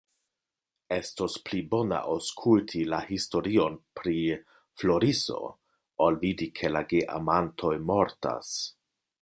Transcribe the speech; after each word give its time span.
Estos 0.95 1.33
pli 1.49 1.59
bone, 1.73 1.99
aŭskulti 2.13 2.81
la 2.93 3.01
historion 3.11 3.77
pri 4.01 4.15
Floriso 4.83 5.39
ol 6.07 6.19
vidi, 6.27 6.49
ke 6.61 6.73
la 6.77 6.83
geamantoj 6.95 7.75
mortas. 7.93 8.55